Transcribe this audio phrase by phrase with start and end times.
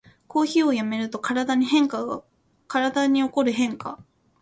[0.27, 4.03] コーヒーをやめると体に起こる変化